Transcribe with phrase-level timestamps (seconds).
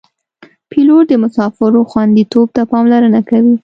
[0.69, 3.55] پیلوټ د مسافرو خوندیتوب ته پاملرنه کوي.